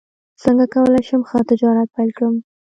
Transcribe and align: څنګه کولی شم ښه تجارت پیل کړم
څنګه 0.43 0.65
کولی 0.73 1.01
شم 1.07 1.21
ښه 1.29 1.39
تجارت 1.49 1.87
پیل 1.95 2.09
کړم 2.17 2.35